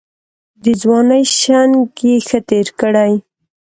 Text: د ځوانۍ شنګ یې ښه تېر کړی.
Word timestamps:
د 0.63 0.65
ځوانۍ 0.81 1.23
شنګ 1.39 1.73
یې 2.07 2.15
ښه 2.27 2.39
تېر 2.49 2.67
کړی. 2.79 3.13